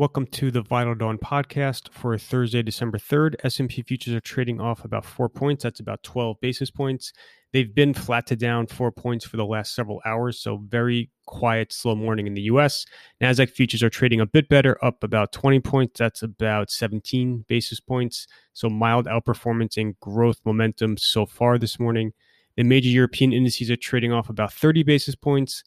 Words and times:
Welcome 0.00 0.28
to 0.28 0.50
the 0.50 0.62
Vital 0.62 0.94
Dawn 0.94 1.18
podcast 1.18 1.92
for 1.92 2.16
Thursday, 2.16 2.62
December 2.62 2.96
3rd. 2.96 3.34
S&P 3.44 3.82
futures 3.82 4.14
are 4.14 4.20
trading 4.20 4.58
off 4.58 4.82
about 4.82 5.04
4 5.04 5.28
points. 5.28 5.62
That's 5.62 5.78
about 5.78 6.02
12 6.02 6.40
basis 6.40 6.70
points. 6.70 7.12
They've 7.52 7.74
been 7.74 7.92
flat 7.92 8.26
to 8.28 8.36
down 8.36 8.66
4 8.66 8.92
points 8.92 9.26
for 9.26 9.36
the 9.36 9.44
last 9.44 9.74
several 9.74 10.00
hours, 10.06 10.40
so 10.40 10.56
very 10.56 11.10
quiet, 11.26 11.70
slow 11.70 11.94
morning 11.94 12.26
in 12.26 12.32
the 12.32 12.40
US. 12.44 12.86
Nasdaq 13.20 13.50
futures 13.50 13.82
are 13.82 13.90
trading 13.90 14.22
a 14.22 14.26
bit 14.26 14.48
better, 14.48 14.82
up 14.82 15.04
about 15.04 15.32
20 15.32 15.60
points. 15.60 15.98
That's 15.98 16.22
about 16.22 16.70
17 16.70 17.44
basis 17.46 17.78
points. 17.78 18.26
So 18.54 18.70
mild 18.70 19.04
outperformance 19.04 19.76
and 19.76 20.00
growth 20.00 20.40
momentum 20.46 20.96
so 20.96 21.26
far 21.26 21.58
this 21.58 21.78
morning. 21.78 22.14
The 22.56 22.62
major 22.62 22.88
European 22.88 23.34
indices 23.34 23.70
are 23.70 23.76
trading 23.76 24.14
off 24.14 24.30
about 24.30 24.50
30 24.50 24.82
basis 24.82 25.14
points 25.14 25.62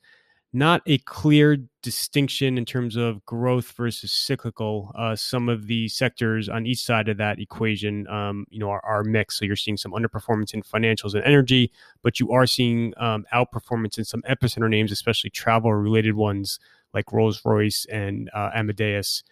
not 0.54 0.84
a 0.86 1.00
clear 1.00 1.58
distinction 1.82 2.60
in 2.60 2.64
terms 2.66 2.96
of 2.96 3.26
growth 3.26 3.72
versus 3.72 4.12
cyclical. 4.12 4.92
Uh, 4.96 5.16
some 5.16 5.50
of 5.50 5.66
the 5.66 5.88
sectors 5.88 6.48
on 6.48 6.68
each 6.68 6.84
side 6.84 7.10
of 7.10 7.18
that 7.18 7.40
equation, 7.40 8.08
um, 8.08 8.46
you 8.52 8.60
know, 8.60 8.70
are, 8.70 8.86
are, 8.86 9.04
mixed. 9.04 9.40
So 9.40 9.46
you're 9.46 9.56
seeing 9.56 9.78
some 9.78 9.92
underperformance 9.94 10.54
in 10.54 10.62
financials 10.62 11.16
and 11.16 11.24
energy, 11.24 11.72
but 12.04 12.20
you 12.20 12.32
are 12.32 12.46
seeing 12.46 12.94
um, 12.98 13.26
outperformance 13.34 13.98
in 13.98 14.06
some 14.06 14.22
epicenter 14.30 14.70
names, 14.70 14.92
especially 14.92 15.32
travel-related 15.32 16.16
ones 16.16 16.60
like 16.94 17.12
Rolls 17.12 17.42
Royce 17.44 17.86
and 17.92 18.30
uh, 18.36 18.52
Amadeus. 18.54 19.24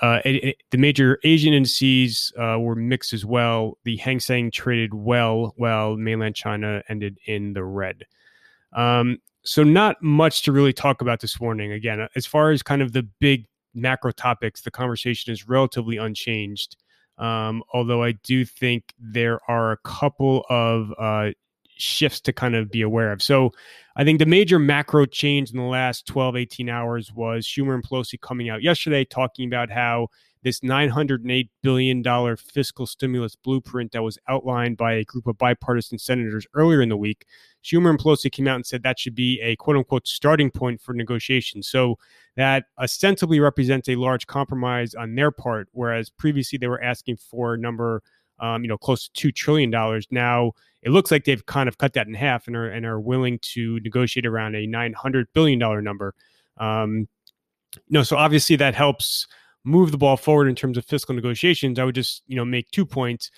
Uh, 0.00 0.20
it, 0.24 0.44
it, 0.44 0.56
the 0.70 0.78
major 0.78 1.18
Asian 1.24 1.52
indices 1.52 2.32
uh, 2.38 2.58
were 2.60 2.76
mixed 2.76 3.12
as 3.12 3.24
well. 3.24 3.76
The 3.82 3.96
Hang 3.96 4.20
Seng 4.20 4.52
traded 4.52 4.94
well, 4.94 5.52
while 5.56 5.96
mainland 5.96 6.36
China 6.36 6.82
ended 6.88 7.18
in 7.26 7.54
the 7.54 7.64
red. 7.64 8.04
Um, 8.72 9.18
so 9.44 9.62
not 9.62 10.02
much 10.02 10.42
to 10.42 10.52
really 10.52 10.72
talk 10.72 11.00
about 11.00 11.20
this 11.20 11.40
morning. 11.40 11.72
Again, 11.72 12.00
uh, 12.00 12.08
as 12.16 12.26
far 12.26 12.50
as 12.50 12.62
kind 12.62 12.82
of 12.82 12.92
the 12.92 13.02
big 13.20 13.46
macro 13.74 14.10
topics, 14.10 14.62
the 14.62 14.70
conversation 14.70 15.32
is 15.32 15.48
relatively 15.48 15.96
unchanged. 15.96 16.76
Um, 17.18 17.62
although 17.72 18.02
I 18.02 18.12
do 18.12 18.44
think 18.44 18.92
there 18.98 19.38
are 19.48 19.72
a 19.72 19.76
couple 19.78 20.44
of 20.48 20.92
uh, 20.98 21.30
shifts 21.76 22.20
to 22.22 22.32
kind 22.32 22.54
of 22.54 22.70
be 22.70 22.82
aware 22.82 23.12
of. 23.12 23.22
So 23.22 23.52
I 23.96 24.04
think 24.04 24.18
the 24.18 24.26
major 24.26 24.58
macro 24.58 25.06
change 25.06 25.50
in 25.50 25.58
the 25.58 25.64
last 25.64 26.06
12, 26.06 26.36
18 26.36 26.68
hours 26.68 27.12
was 27.12 27.46
Schumer 27.46 27.74
and 27.74 27.84
Pelosi 27.84 28.20
coming 28.20 28.48
out 28.48 28.62
yesterday 28.62 29.04
talking 29.04 29.46
about 29.46 29.70
how 29.70 30.08
this 30.44 30.60
$908 30.60 31.48
billion 31.62 32.36
fiscal 32.36 32.86
stimulus 32.86 33.34
blueprint 33.34 33.92
that 33.92 34.02
was 34.02 34.18
outlined 34.28 34.76
by 34.76 34.92
a 34.92 35.04
group 35.04 35.26
of 35.26 35.38
bipartisan 35.38 35.98
senators 35.98 36.46
earlier 36.52 36.82
in 36.82 36.90
the 36.90 36.96
week. 36.96 37.24
Schumer 37.64 37.88
and 37.88 37.98
Pelosi 37.98 38.30
came 38.30 38.46
out 38.46 38.56
and 38.56 38.66
said 38.66 38.82
that 38.82 38.98
should 38.98 39.14
be 39.14 39.40
a 39.40 39.56
quote 39.56 39.76
unquote 39.76 40.06
starting 40.06 40.50
point 40.50 40.82
for 40.82 40.92
negotiations. 40.92 41.66
So 41.66 41.98
that 42.36 42.66
ostensibly 42.78 43.40
represents 43.40 43.88
a 43.88 43.96
large 43.96 44.26
compromise 44.26 44.94
on 44.94 45.14
their 45.14 45.30
part, 45.30 45.68
whereas 45.72 46.10
previously 46.10 46.58
they 46.58 46.68
were 46.68 46.82
asking 46.82 47.16
for 47.16 47.54
a 47.54 47.58
number, 47.58 48.02
um, 48.38 48.62
you 48.62 48.68
know, 48.68 48.76
close 48.76 49.08
to 49.08 49.28
$2 49.28 49.34
trillion. 49.34 49.70
Now 50.10 50.52
it 50.82 50.90
looks 50.90 51.10
like 51.10 51.24
they've 51.24 51.46
kind 51.46 51.70
of 51.70 51.78
cut 51.78 51.94
that 51.94 52.06
in 52.06 52.12
half 52.12 52.46
and 52.46 52.54
are, 52.54 52.68
and 52.68 52.84
are 52.84 53.00
willing 53.00 53.38
to 53.40 53.80
negotiate 53.80 54.26
around 54.26 54.56
a 54.56 54.66
$900 54.66 55.24
billion 55.32 55.58
number. 55.82 56.14
Um, 56.58 57.08
no, 57.88 58.02
so 58.02 58.16
obviously 58.18 58.56
that 58.56 58.74
helps 58.74 59.26
move 59.64 59.90
the 59.90 59.98
ball 59.98 60.16
forward 60.16 60.48
in 60.48 60.54
terms 60.54 60.76
of 60.76 60.84
fiscal 60.84 61.14
negotiations, 61.14 61.78
I 61.78 61.84
would 61.84 61.94
just, 61.94 62.22
you 62.26 62.36
know, 62.36 62.44
make 62.44 62.70
two 62.70 62.86
points. 62.86 63.30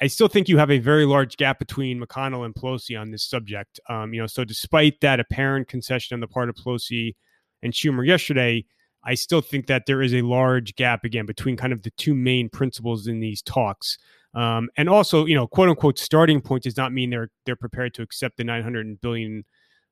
I 0.00 0.06
still 0.06 0.28
think 0.28 0.48
you 0.48 0.58
have 0.58 0.70
a 0.70 0.78
very 0.78 1.04
large 1.04 1.36
gap 1.36 1.58
between 1.58 2.00
McConnell 2.00 2.44
and 2.44 2.54
Pelosi 2.54 2.98
on 2.98 3.10
this 3.10 3.24
subject. 3.24 3.78
Um, 3.88 4.14
you 4.14 4.20
know, 4.20 4.26
so 4.26 4.44
despite 4.44 5.00
that 5.00 5.20
apparent 5.20 5.68
concession 5.68 6.14
on 6.14 6.20
the 6.20 6.28
part 6.28 6.48
of 6.48 6.56
Pelosi 6.56 7.14
and 7.62 7.72
Schumer 7.72 8.06
yesterday, 8.06 8.64
I 9.04 9.14
still 9.14 9.40
think 9.40 9.66
that 9.66 9.86
there 9.86 10.00
is 10.00 10.14
a 10.14 10.22
large 10.22 10.76
gap 10.76 11.04
again 11.04 11.26
between 11.26 11.56
kind 11.56 11.72
of 11.72 11.82
the 11.82 11.90
two 11.90 12.14
main 12.14 12.48
principals 12.48 13.06
in 13.06 13.20
these 13.20 13.42
talks. 13.42 13.98
Um, 14.34 14.70
and 14.76 14.88
also, 14.88 15.26
you 15.26 15.34
know, 15.34 15.46
quote 15.46 15.68
unquote 15.68 15.98
starting 15.98 16.40
point 16.40 16.62
does 16.62 16.76
not 16.76 16.92
mean 16.92 17.10
they're 17.10 17.30
they're 17.44 17.56
prepared 17.56 17.94
to 17.94 18.02
accept 18.02 18.38
the 18.38 18.44
900 18.44 19.00
billion 19.00 19.44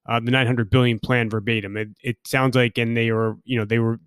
uh, 0.08 0.20
the 0.20 0.30
900 0.30 0.70
billion 0.70 0.98
plan 0.98 1.28
verbatim. 1.28 1.76
It, 1.76 1.88
it 2.02 2.16
sounds 2.24 2.56
like, 2.56 2.78
and 2.78 2.96
they 2.96 3.12
were, 3.12 3.36
you 3.44 3.58
know, 3.58 3.64
they 3.64 3.78
were 3.78 4.00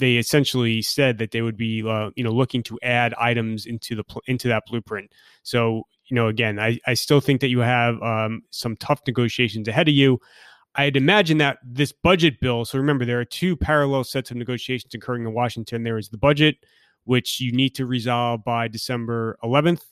they 0.00 0.16
essentially 0.16 0.82
said 0.82 1.18
that 1.18 1.30
they 1.30 1.42
would 1.42 1.56
be 1.56 1.86
uh, 1.86 2.10
you 2.16 2.24
know 2.24 2.32
looking 2.32 2.62
to 2.64 2.78
add 2.82 3.14
items 3.14 3.66
into 3.66 3.94
the 3.94 4.04
into 4.26 4.48
that 4.48 4.64
blueprint. 4.66 5.12
So 5.42 5.84
you 6.06 6.16
know 6.16 6.26
again, 6.26 6.58
I, 6.58 6.78
I 6.86 6.94
still 6.94 7.20
think 7.20 7.40
that 7.42 7.48
you 7.48 7.60
have 7.60 8.02
um, 8.02 8.42
some 8.50 8.76
tough 8.76 9.00
negotiations 9.06 9.68
ahead 9.68 9.88
of 9.88 9.94
you. 9.94 10.20
I'd 10.74 10.96
imagine 10.96 11.38
that 11.38 11.58
this 11.64 11.92
budget 11.92 12.40
bill. 12.40 12.64
So 12.64 12.78
remember, 12.78 13.04
there 13.04 13.20
are 13.20 13.24
two 13.24 13.56
parallel 13.56 14.04
sets 14.04 14.30
of 14.30 14.36
negotiations 14.36 14.94
occurring 14.94 15.24
in 15.24 15.32
Washington. 15.32 15.82
There 15.82 15.98
is 15.98 16.08
the 16.08 16.18
budget, 16.18 16.56
which 17.04 17.40
you 17.40 17.52
need 17.52 17.74
to 17.76 17.86
resolve 17.86 18.44
by 18.44 18.68
December 18.68 19.36
11th, 19.42 19.82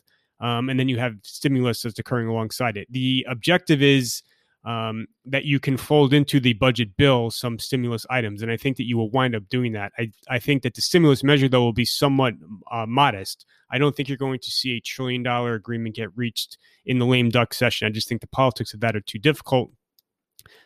um, 0.40 0.69
and 0.69 0.78
then 0.78 0.88
you 0.88 0.98
have 0.98 1.16
stimulus 1.22 1.82
that's 1.82 1.98
occurring 1.98 2.28
alongside 2.28 2.76
it. 2.76 2.86
The 2.90 3.26
objective 3.28 3.82
is 3.82 4.22
um, 4.69 5.06
that 5.25 5.47
you 5.47 5.59
can 5.59 5.79
fold 5.79 6.12
into 6.12 6.39
the 6.39 6.53
budget 6.53 6.95
bill 6.99 7.31
some 7.31 7.59
stimulus 7.59 8.05
items. 8.11 8.43
And 8.43 8.53
I 8.53 8.59
think 8.59 8.77
that 8.77 8.87
you 8.87 8.99
will 8.99 9.11
wind 9.11 9.34
up 9.34 9.49
doing 9.49 9.73
that. 9.73 9.93
I, 9.99 10.12
I 10.29 10.39
think 10.39 10.62
that 10.62 10.75
the 10.75 10.83
stimulus 10.83 11.25
measure, 11.25 11.49
though, 11.49 11.62
will 11.62 11.73
be 11.73 11.87
somewhat 11.87 12.34
uh, 12.71 12.84
modest. 12.84 13.47
I 13.71 13.79
don't 13.79 13.97
think 13.97 14.11
you're 14.11 14.19
going 14.19 14.41
to 14.41 14.51
see 14.51 14.73
a 14.73 14.81
trillion 14.81 15.23
dollar 15.23 15.55
agreement 15.55 15.95
get 15.95 16.15
reached 16.15 16.59
in 16.84 16.99
the 16.99 17.06
lame 17.06 17.31
duck 17.31 17.55
session. 17.55 17.89
I 17.89 17.91
just 17.91 18.11
think 18.11 18.21
the 18.21 18.27
politics 18.27 18.75
of 18.75 18.81
that 18.81 18.95
are 18.95 19.01
too 19.01 19.19
difficult. 19.19 19.71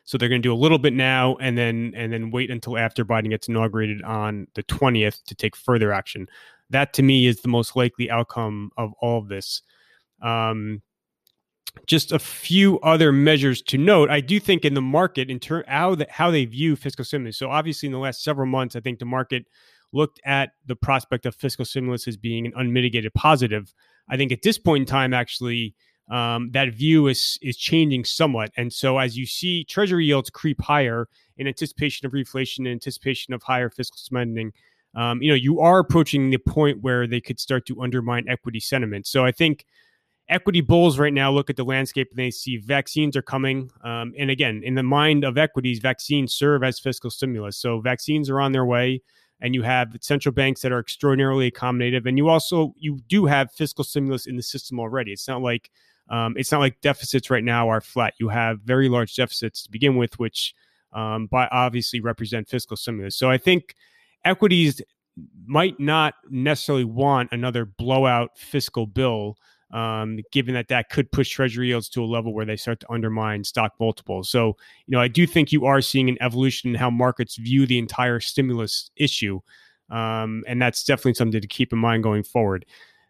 So 0.03 0.19
they're 0.19 0.29
going 0.29 0.43
to 0.43 0.49
do 0.49 0.53
a 0.53 0.55
little 0.55 0.79
bit 0.79 0.95
now, 0.95 1.37
and 1.37 1.57
then 1.57 1.93
and 1.95 2.13
then 2.13 2.33
wait 2.33 2.51
until 2.51 2.77
after 2.77 3.05
Biden 3.05 3.31
gets 3.31 3.47
inaugurated 3.47 4.03
on 4.03 4.49
the 4.57 4.65
twentieth 4.65 5.25
to 5.27 5.37
take 5.37 5.55
further 5.55 5.93
action. 5.93 6.27
That 6.71 6.93
to 6.95 7.05
me 7.05 7.27
is 7.27 7.41
the 7.41 7.49
most 7.49 7.77
likely 7.77 8.11
outcome 8.11 8.71
of 8.77 8.93
all 9.01 9.19
of 9.19 9.29
this. 9.29 9.63
Um, 10.21 10.83
just 11.87 12.12
a 12.12 12.19
few 12.19 12.78
other 12.81 13.12
measures 13.12 13.62
to 13.62 13.78
note. 13.78 14.10
I 14.10 14.21
do 14.21 14.38
think 14.38 14.65
in 14.65 14.75
the 14.75 14.83
market, 14.83 15.31
in 15.31 15.41
turn, 15.41 15.65
how 15.66 15.94
the, 15.94 16.06
how 16.10 16.31
they 16.31 16.44
view 16.44 16.77
fiscal 16.77 17.05
stimulus. 17.05 17.37
So 17.37 17.50
obviously, 17.50 17.87
in 17.87 17.93
the 17.93 17.99
last 17.99 18.22
several 18.22 18.47
months, 18.47 18.77
I 18.77 18.81
think 18.81 18.99
the 18.99 19.05
market 19.05 19.47
looked 19.93 20.21
at 20.25 20.53
the 20.66 20.77
prospect 20.77 21.27
of 21.27 21.34
fiscal 21.34 21.65
stimulus 21.65 22.09
as 22.09 22.16
being 22.16 22.47
an 22.47 22.53
unmitigated 22.56 23.12
positive. 23.15 23.75
I 24.09 24.16
think 24.16 24.33
at 24.33 24.43
this 24.43 24.59
point 24.59 24.83
in 24.83 24.87
time, 24.87 25.12
actually, 25.15 25.75
um, 26.10 26.50
that 26.53 26.75
view 26.75 27.06
is 27.06 27.38
is 27.43 27.56
changing 27.56 28.04
somewhat. 28.04 28.50
And 28.56 28.72
so, 28.72 28.99
as 28.99 29.16
you 29.16 29.27
see 29.27 29.65
Treasury 29.65 30.06
yields 30.06 30.31
creep 30.31 30.60
higher 30.60 31.09
in 31.37 31.47
anticipation 31.47 32.06
of 32.06 32.12
reflation, 32.12 32.60
in 32.60 32.69
anticipation 32.69 33.34
of 33.34 33.43
higher 33.43 33.71
fiscal 33.71 33.99
spending, 33.99 34.53
um, 34.94 35.22
you 35.22 35.31
know, 35.31 35.34
you 35.34 35.60
are 35.60 35.78
approaching 35.78 36.31
the 36.31 36.39
point 36.39 36.83
where 36.83 37.06
they 37.06 37.21
could 37.21 37.41
start 37.41 37.66
to 37.66 37.81
undermine 37.81 38.28
equity 38.28 38.60
sentiment. 38.60 39.06
So, 39.06 39.25
I 39.25 39.33
think 39.33 39.65
equity 40.28 40.60
bulls 40.60 40.99
right 40.99 41.12
now 41.12 41.31
look 41.31 41.50
at 41.50 41.56
the 41.56 41.65
landscape 41.65 42.09
and 42.10 42.19
they 42.19 42.31
see 42.31 42.56
vaccines 42.56 43.16
are 43.16 43.22
coming. 43.22 43.71
Um, 43.84 44.15
and 44.19 44.31
again, 44.31 44.62
in 44.65 44.75
the 44.75 44.83
mind 44.83 45.25
of 45.25 45.37
equities, 45.37 45.78
vaccines 45.78 46.34
serve 46.34 46.62
as 46.62 46.78
fiscal 46.78 47.10
stimulus. 47.10 47.56
So 47.56 47.81
vaccines 47.81 48.31
are 48.31 48.41
on 48.41 48.53
their 48.53 48.65
way, 48.65 49.03
and 49.41 49.55
you 49.55 49.62
have 49.62 49.97
central 50.00 50.33
banks 50.33 50.62
that 50.62 50.72
are 50.72 50.78
extraordinarily 50.78 51.50
accommodative, 51.50 52.06
and 52.06 52.16
you 52.16 52.28
also 52.28 52.75
you 52.78 53.00
do 53.09 53.27
have 53.27 53.53
fiscal 53.53 53.84
stimulus 53.84 54.27
in 54.27 54.37
the 54.37 54.43
system 54.43 54.78
already. 54.78 55.12
It's 55.12 55.28
not 55.28 55.43
like 55.43 55.71
um, 56.09 56.34
it's 56.37 56.53
not 56.53 56.60
like 56.60 56.81
deficits 56.81 57.31
right 57.31 57.44
now 57.44 57.69
are 57.69 57.81
flat. 57.81 58.15
You 58.19 58.28
have 58.28 58.60
very 58.60 58.89
large 58.89 59.15
deficits 59.15 59.65
to 59.65 59.71
begin 59.71 59.97
with, 59.97 60.19
which 60.19 60.54
um, 60.93 61.27
by 61.27 61.49
obviously 61.50 62.00
represent 62.00 62.49
fiscal 62.49 62.77
stimulus. 62.77 63.16
So 63.16 63.31
I 63.31 63.39
think 63.39 63.75
equities 64.25 64.81
might 65.47 65.78
not 65.78 66.15
necessarily 66.31 66.84
want 66.84 67.31
another 67.33 67.65
blowout 67.65 68.39
fiscal 68.39 68.87
bill 68.87 69.37
um, 69.72 70.21
given 70.33 70.55
that 70.55 70.69
that 70.69 70.91
could 70.91 71.10
push 71.12 71.31
treasury 71.31 71.69
yields 71.69 71.88
to 71.91 72.05
a 72.05 72.06
level 72.06 72.34
where 72.34 72.44
they 72.44 72.56
start 72.56 72.81
to 72.81 72.93
undermine 72.93 73.43
stock 73.44 73.72
multiples. 73.81 74.28
So, 74.28 74.56
you 74.87 74.93
know, 74.93 75.00
I 75.00 75.09
do 75.09 75.27
think 75.27 75.50
you 75.50 75.65
are 75.65 75.81
seeing 75.81 76.09
an 76.09 76.19
evolution 76.21 76.71
in 76.71 76.77
how 76.77 76.91
markets 76.91 77.37
view 77.37 77.66
the 77.66 77.78
entire 77.78 78.21
stimulus 78.21 78.91
issue. 78.97 79.41
Um, 79.91 80.45
and 80.47 80.60
that's 80.60 80.84
definitely 80.84 81.15
something 81.15 81.41
to 81.41 81.47
keep 81.47 81.72
in 81.72 81.78
mind 81.78 82.03
going 82.03 82.22
forward. 82.22 82.66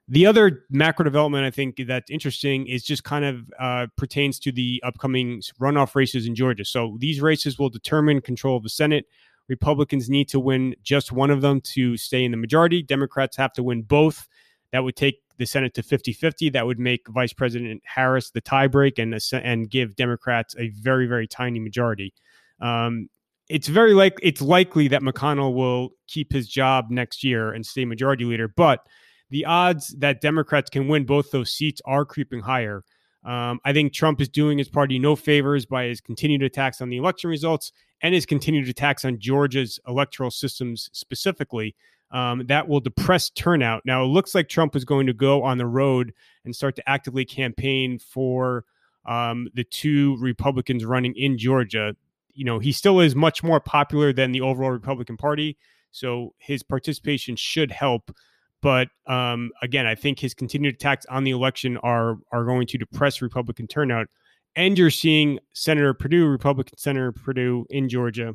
The 0.08 0.26
other 0.26 0.66
macro 0.68 1.04
development 1.04 1.44
I 1.44 1.50
think 1.50 1.80
that's 1.86 2.10
interesting 2.10 2.66
is 2.66 2.82
just 2.82 3.04
kind 3.04 3.24
of 3.24 3.50
uh, 3.58 3.86
pertains 3.96 4.38
to 4.40 4.52
the 4.52 4.82
upcoming 4.84 5.40
runoff 5.60 5.94
races 5.94 6.26
in 6.26 6.34
Georgia. 6.34 6.64
So 6.64 6.96
these 6.98 7.20
races 7.20 7.58
will 7.58 7.70
determine 7.70 8.20
control 8.20 8.56
of 8.56 8.62
the 8.62 8.68
Senate. 8.68 9.06
Republicans 9.48 10.10
need 10.10 10.28
to 10.28 10.40
win 10.40 10.74
just 10.82 11.12
one 11.12 11.30
of 11.30 11.40
them 11.40 11.60
to 11.60 11.96
stay 11.96 12.24
in 12.24 12.30
the 12.30 12.36
majority. 12.36 12.82
Democrats 12.82 13.36
have 13.36 13.52
to 13.54 13.62
win 13.62 13.82
both. 13.82 14.28
That 14.72 14.84
would 14.84 14.96
take 14.96 15.20
the 15.42 15.46
Senate 15.46 15.74
to 15.74 15.82
50 15.82 16.12
50. 16.12 16.50
That 16.50 16.66
would 16.66 16.78
make 16.78 17.08
Vice 17.08 17.32
President 17.32 17.82
Harris 17.84 18.30
the 18.30 18.40
tiebreak 18.40 18.98
and, 18.98 19.18
and 19.44 19.68
give 19.68 19.96
Democrats 19.96 20.54
a 20.56 20.68
very, 20.68 21.06
very 21.06 21.26
tiny 21.26 21.58
majority. 21.58 22.14
Um, 22.60 23.08
it's 23.48 23.68
very 23.68 23.92
like 23.92 24.14
it's 24.22 24.40
likely 24.40 24.88
that 24.88 25.02
McConnell 25.02 25.54
will 25.54 25.90
keep 26.06 26.32
his 26.32 26.48
job 26.48 26.86
next 26.90 27.24
year 27.24 27.52
and 27.52 27.66
stay 27.66 27.84
majority 27.84 28.24
leader, 28.24 28.48
but 28.48 28.86
the 29.30 29.44
odds 29.44 29.88
that 29.98 30.20
Democrats 30.20 30.70
can 30.70 30.88
win 30.88 31.04
both 31.04 31.30
those 31.30 31.52
seats 31.52 31.80
are 31.84 32.04
creeping 32.04 32.40
higher. 32.40 32.84
Um, 33.24 33.60
I 33.64 33.72
think 33.72 33.92
Trump 33.92 34.20
is 34.20 34.28
doing 34.28 34.58
his 34.58 34.68
party 34.68 34.98
no 34.98 35.16
favors 35.16 35.66
by 35.66 35.84
his 35.84 36.00
continued 36.00 36.42
attacks 36.42 36.80
on 36.80 36.88
the 36.88 36.98
election 36.98 37.30
results 37.30 37.72
and 38.00 38.14
his 38.14 38.26
continued 38.26 38.68
attacks 38.68 39.04
on 39.04 39.18
Georgia's 39.18 39.78
electoral 39.86 40.30
systems 40.30 40.88
specifically. 40.92 41.74
Um, 42.12 42.46
that 42.46 42.68
will 42.68 42.80
depress 42.80 43.30
turnout. 43.30 43.82
Now, 43.84 44.04
it 44.04 44.08
looks 44.08 44.34
like 44.34 44.48
Trump 44.48 44.76
is 44.76 44.84
going 44.84 45.06
to 45.06 45.14
go 45.14 45.42
on 45.42 45.58
the 45.58 45.66
road 45.66 46.12
and 46.44 46.54
start 46.54 46.76
to 46.76 46.88
actively 46.88 47.24
campaign 47.24 47.98
for 47.98 48.64
um, 49.06 49.48
the 49.54 49.64
two 49.64 50.16
Republicans 50.20 50.84
running 50.84 51.14
in 51.16 51.38
Georgia. 51.38 51.96
You 52.34 52.44
know, 52.44 52.58
he 52.58 52.72
still 52.72 53.00
is 53.00 53.16
much 53.16 53.42
more 53.42 53.60
popular 53.60 54.12
than 54.12 54.32
the 54.32 54.42
overall 54.42 54.70
Republican 54.70 55.16
Party, 55.16 55.56
so 55.90 56.34
his 56.38 56.62
participation 56.62 57.34
should 57.34 57.70
help. 57.70 58.14
But 58.60 58.88
um, 59.06 59.50
again, 59.60 59.86
I 59.86 59.94
think 59.94 60.20
his 60.20 60.34
continued 60.34 60.74
attacks 60.74 61.04
on 61.06 61.24
the 61.24 61.32
election 61.32 61.78
are 61.78 62.18
are 62.30 62.44
going 62.44 62.66
to 62.68 62.78
depress 62.78 63.20
Republican 63.20 63.66
turnout. 63.66 64.06
And 64.54 64.78
you're 64.78 64.90
seeing 64.90 65.38
Senator 65.54 65.94
Perdue, 65.94 66.26
Republican 66.26 66.78
Senator 66.78 67.10
Perdue 67.10 67.66
in 67.70 67.88
Georgia, 67.88 68.34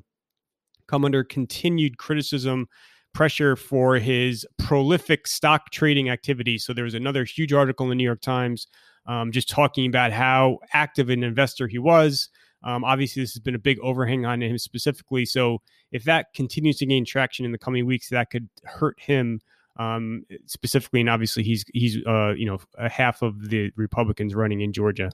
come 0.87 1.05
under 1.05 1.23
continued 1.23 1.97
criticism, 1.97 2.67
pressure 3.17 3.55
for 3.55 3.95
his 3.95 4.45
prolific 4.59 5.25
stock 5.25 5.71
trading 5.71 6.07
activity. 6.07 6.59
So 6.59 6.71
there 6.71 6.83
was 6.83 6.93
another 6.93 7.23
huge 7.23 7.51
article 7.51 7.87
in 7.87 7.89
the 7.89 7.95
New 7.95 8.03
York 8.03 8.21
Times 8.21 8.67
um, 9.07 9.31
just 9.31 9.49
talking 9.49 9.87
about 9.87 10.11
how 10.11 10.59
active 10.71 11.09
an 11.09 11.23
investor 11.23 11.67
he 11.67 11.79
was. 11.79 12.29
Um, 12.63 12.83
obviously, 12.83 13.23
this 13.23 13.33
has 13.33 13.39
been 13.39 13.55
a 13.55 13.59
big 13.59 13.79
overhang 13.79 14.27
on 14.27 14.43
him 14.43 14.59
specifically. 14.59 15.25
So 15.25 15.63
if 15.91 16.03
that 16.03 16.31
continues 16.35 16.77
to 16.77 16.85
gain 16.85 17.05
traction 17.05 17.43
in 17.43 17.51
the 17.51 17.57
coming 17.57 17.87
weeks, 17.87 18.09
that 18.09 18.29
could 18.29 18.49
hurt 18.65 18.99
him 18.99 19.39
um, 19.77 20.23
specifically. 20.45 20.99
And 20.99 21.09
obviously, 21.09 21.41
he's 21.41 21.65
he's 21.73 21.97
uh, 22.05 22.33
you 22.37 22.45
know 22.45 22.59
a 22.77 22.87
half 22.87 23.23
of 23.23 23.49
the 23.49 23.71
Republicans 23.77 24.35
running 24.35 24.61
in 24.61 24.73
Georgia. 24.73 25.09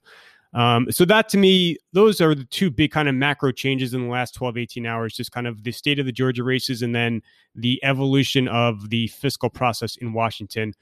Um, 0.53 0.91
so 0.91 1.03
that 1.05 1.29
to 1.29 1.37
me, 1.37 1.77
those 1.93 2.21
are 2.21 2.35
the 2.35 2.45
two 2.45 2.69
big 2.69 2.91
kind 2.91 3.09
of 3.09 3.15
macro 3.15 3.51
changes 3.51 3.93
in 3.93 4.03
the 4.03 4.11
last 4.11 4.35
12, 4.35 4.57
18 4.57 4.85
hours, 4.85 5.15
just 5.15 5.31
kind 5.31 5.47
of 5.47 5.63
the 5.63 5.71
state 5.71 5.97
of 5.99 6.05
the 6.05 6.11
Georgia 6.11 6.43
races 6.43 6.81
and 6.81 6.93
then 6.93 7.21
the 7.55 7.83
evolution 7.83 8.47
of 8.47 8.89
the 8.89 9.07
fiscal 9.07 9.49
process 9.49 9.95
in 9.97 10.13
Washington. 10.13 10.73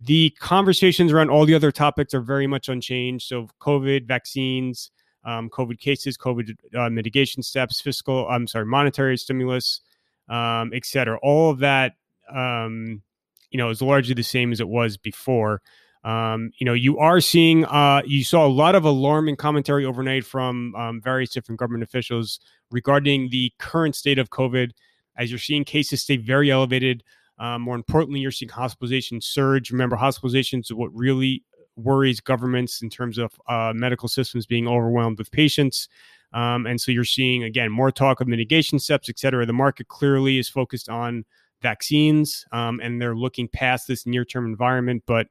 The 0.00 0.30
conversations 0.40 1.12
around 1.12 1.30
all 1.30 1.44
the 1.44 1.54
other 1.54 1.70
topics 1.70 2.12
are 2.14 2.20
very 2.20 2.46
much 2.46 2.68
unchanged. 2.68 3.28
So 3.28 3.48
COVID, 3.60 4.06
vaccines, 4.06 4.90
um, 5.24 5.48
COVID 5.50 5.78
cases, 5.78 6.16
COVID 6.16 6.56
uh, 6.74 6.90
mitigation 6.90 7.42
steps, 7.42 7.80
fiscal, 7.80 8.26
I'm 8.28 8.46
sorry, 8.46 8.66
monetary 8.66 9.16
stimulus, 9.16 9.80
um, 10.28 10.72
et 10.74 10.86
cetera. 10.86 11.18
All 11.22 11.50
of 11.50 11.58
that, 11.58 11.92
um, 12.34 13.02
you 13.50 13.58
know, 13.58 13.68
is 13.68 13.82
largely 13.82 14.14
the 14.14 14.22
same 14.22 14.52
as 14.52 14.60
it 14.60 14.68
was 14.68 14.96
before. 14.96 15.60
Um, 16.02 16.50
you 16.58 16.64
know, 16.64 16.72
you 16.72 16.98
are 16.98 17.20
seeing, 17.20 17.64
uh, 17.66 18.02
you 18.06 18.24
saw 18.24 18.46
a 18.46 18.48
lot 18.48 18.74
of 18.74 18.84
alarming 18.84 19.36
commentary 19.36 19.84
overnight 19.84 20.24
from 20.24 20.74
um, 20.74 21.00
various 21.00 21.30
different 21.30 21.58
government 21.58 21.84
officials 21.84 22.40
regarding 22.70 23.28
the 23.30 23.52
current 23.58 23.94
state 23.94 24.18
of 24.18 24.30
COVID. 24.30 24.70
As 25.16 25.30
you're 25.30 25.38
seeing 25.38 25.64
cases 25.64 26.02
stay 26.02 26.16
very 26.16 26.50
elevated. 26.50 27.02
Um, 27.38 27.62
more 27.62 27.74
importantly, 27.74 28.20
you're 28.20 28.30
seeing 28.30 28.50
hospitalization 28.50 29.20
surge. 29.20 29.70
Remember, 29.70 29.96
hospitalizations 29.96 30.64
is 30.64 30.72
what 30.72 30.94
really 30.94 31.42
worries 31.76 32.20
governments 32.20 32.82
in 32.82 32.90
terms 32.90 33.18
of 33.18 33.32
uh, 33.48 33.72
medical 33.74 34.08
systems 34.08 34.46
being 34.46 34.68
overwhelmed 34.68 35.18
with 35.18 35.30
patients. 35.30 35.88
Um, 36.32 36.66
and 36.66 36.80
so 36.80 36.92
you're 36.92 37.04
seeing, 37.04 37.42
again, 37.42 37.70
more 37.70 37.90
talk 37.90 38.20
of 38.20 38.28
mitigation 38.28 38.78
steps, 38.78 39.08
et 39.08 39.18
cetera. 39.18 39.44
The 39.46 39.52
market 39.52 39.88
clearly 39.88 40.38
is 40.38 40.48
focused 40.48 40.88
on 40.88 41.24
vaccines 41.60 42.46
um, 42.52 42.80
and 42.82 43.00
they're 43.00 43.16
looking 43.16 43.48
past 43.48 43.88
this 43.88 44.06
near 44.06 44.24
term 44.24 44.46
environment. 44.46 45.02
But 45.06 45.26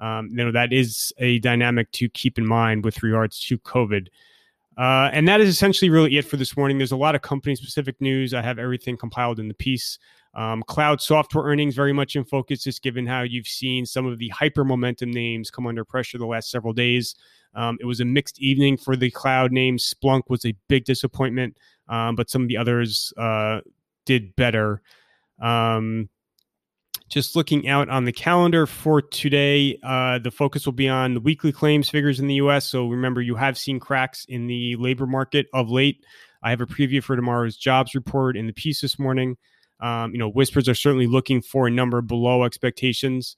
um, 0.00 0.28
you 0.30 0.36
know 0.36 0.52
that 0.52 0.72
is 0.72 1.12
a 1.18 1.38
dynamic 1.40 1.90
to 1.92 2.08
keep 2.08 2.38
in 2.38 2.46
mind 2.46 2.84
with 2.84 3.02
regards 3.02 3.40
to 3.46 3.58
COVID. 3.58 4.08
Uh, 4.76 5.10
and 5.12 5.28
that 5.28 5.40
is 5.40 5.48
essentially 5.48 5.90
really 5.90 6.16
it 6.16 6.24
for 6.24 6.38
this 6.38 6.56
morning. 6.56 6.78
There's 6.78 6.92
a 6.92 6.96
lot 6.96 7.14
of 7.14 7.20
company 7.20 7.54
specific 7.54 8.00
news. 8.00 8.32
I 8.32 8.40
have 8.40 8.58
everything 8.58 8.96
compiled 8.96 9.38
in 9.38 9.48
the 9.48 9.54
piece. 9.54 9.98
Um, 10.32 10.62
cloud 10.62 11.00
software 11.00 11.44
earnings 11.44 11.74
very 11.74 11.92
much 11.92 12.16
in 12.16 12.24
focus, 12.24 12.62
just 12.62 12.82
given 12.82 13.06
how 13.06 13.22
you've 13.22 13.48
seen 13.48 13.84
some 13.84 14.06
of 14.06 14.18
the 14.18 14.28
hyper 14.28 14.64
momentum 14.64 15.10
names 15.10 15.50
come 15.50 15.66
under 15.66 15.84
pressure 15.84 16.18
the 16.18 16.26
last 16.26 16.50
several 16.50 16.72
days. 16.72 17.14
Um, 17.54 17.78
it 17.80 17.84
was 17.84 18.00
a 18.00 18.04
mixed 18.04 18.40
evening 18.40 18.76
for 18.76 18.94
the 18.96 19.10
cloud 19.10 19.50
names. 19.50 19.92
Splunk 19.92 20.22
was 20.28 20.46
a 20.46 20.54
big 20.68 20.84
disappointment, 20.84 21.56
um, 21.88 22.14
but 22.14 22.30
some 22.30 22.42
of 22.42 22.48
the 22.48 22.56
others 22.56 23.12
uh, 23.18 23.60
did 24.06 24.34
better. 24.36 24.82
Um, 25.42 26.08
just 27.10 27.34
looking 27.34 27.68
out 27.68 27.88
on 27.88 28.04
the 28.04 28.12
calendar 28.12 28.66
for 28.66 29.02
today, 29.02 29.78
uh, 29.82 30.20
the 30.20 30.30
focus 30.30 30.64
will 30.64 30.72
be 30.72 30.88
on 30.88 31.14
the 31.14 31.20
weekly 31.20 31.50
claims 31.50 31.90
figures 31.90 32.20
in 32.20 32.28
the 32.28 32.34
U.S. 32.34 32.64
So 32.66 32.88
remember, 32.88 33.20
you 33.20 33.34
have 33.34 33.58
seen 33.58 33.80
cracks 33.80 34.24
in 34.28 34.46
the 34.46 34.76
labor 34.76 35.06
market 35.06 35.46
of 35.52 35.70
late. 35.70 36.04
I 36.42 36.50
have 36.50 36.60
a 36.60 36.66
preview 36.66 37.02
for 37.02 37.16
tomorrow's 37.16 37.56
jobs 37.56 37.94
report 37.96 38.36
in 38.36 38.46
the 38.46 38.52
piece 38.52 38.80
this 38.80 38.98
morning. 38.98 39.36
Um, 39.80 40.12
you 40.12 40.18
know, 40.18 40.28
whispers 40.28 40.68
are 40.68 40.74
certainly 40.74 41.08
looking 41.08 41.42
for 41.42 41.66
a 41.66 41.70
number 41.70 42.00
below 42.00 42.44
expectations, 42.44 43.34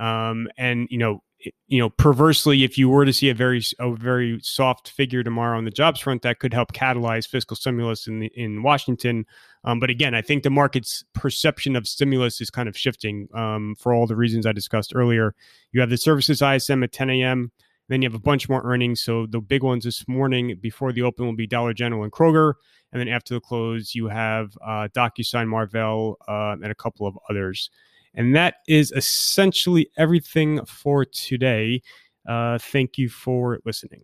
um, 0.00 0.48
and 0.58 0.88
you 0.90 0.98
know, 0.98 1.22
you 1.66 1.78
know, 1.78 1.90
perversely, 1.90 2.64
if 2.64 2.78
you 2.78 2.88
were 2.88 3.04
to 3.04 3.12
see 3.12 3.28
a 3.28 3.34
very 3.34 3.62
a 3.78 3.94
very 3.94 4.38
soft 4.42 4.90
figure 4.90 5.22
tomorrow 5.22 5.58
on 5.58 5.64
the 5.64 5.70
jobs 5.70 6.00
front, 6.00 6.22
that 6.22 6.38
could 6.38 6.52
help 6.52 6.72
catalyze 6.72 7.26
fiscal 7.26 7.56
stimulus 7.56 8.06
in 8.06 8.20
the, 8.20 8.32
in 8.34 8.62
Washington. 8.62 9.26
Um, 9.64 9.80
but 9.80 9.90
again, 9.90 10.14
I 10.14 10.22
think 10.22 10.42
the 10.42 10.50
market's 10.50 11.04
perception 11.14 11.76
of 11.76 11.86
stimulus 11.86 12.40
is 12.40 12.50
kind 12.50 12.68
of 12.68 12.76
shifting 12.76 13.28
um, 13.34 13.74
for 13.78 13.92
all 13.92 14.06
the 14.06 14.16
reasons 14.16 14.46
I 14.46 14.52
discussed 14.52 14.92
earlier. 14.94 15.34
You 15.72 15.80
have 15.80 15.90
the 15.90 15.96
services 15.96 16.42
ISM 16.42 16.82
at 16.82 16.92
10 16.92 17.10
a.m. 17.10 17.52
Then 17.88 18.02
you 18.02 18.08
have 18.08 18.14
a 18.14 18.22
bunch 18.22 18.48
more 18.48 18.62
earnings. 18.64 19.02
So 19.02 19.26
the 19.26 19.40
big 19.40 19.62
ones 19.62 19.84
this 19.84 20.06
morning 20.08 20.56
before 20.60 20.92
the 20.92 21.02
open 21.02 21.26
will 21.26 21.36
be 21.36 21.46
Dollar 21.46 21.74
General 21.74 22.04
and 22.04 22.12
Kroger, 22.12 22.54
and 22.92 23.00
then 23.00 23.08
after 23.08 23.34
the 23.34 23.40
close 23.40 23.94
you 23.94 24.08
have 24.08 24.56
uh, 24.64 24.88
DocuSign, 24.94 25.48
Marvell, 25.48 26.16
uh, 26.28 26.56
and 26.62 26.70
a 26.70 26.74
couple 26.74 27.06
of 27.06 27.18
others. 27.28 27.70
And 28.14 28.34
that 28.36 28.56
is 28.68 28.92
essentially 28.92 29.90
everything 29.96 30.64
for 30.66 31.04
today. 31.04 31.82
Uh, 32.28 32.58
thank 32.58 32.98
you 32.98 33.08
for 33.08 33.58
listening. 33.64 34.02